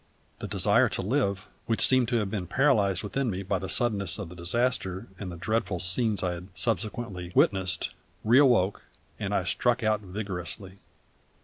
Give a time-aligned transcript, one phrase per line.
[0.39, 4.17] The desire to live, which seemed to have been paralysed within me by the suddenness
[4.17, 7.91] of the disaster and the dreadful scenes I had subsequently witnessed,
[8.23, 8.81] re awoke,
[9.19, 10.79] and I struck out vigorously.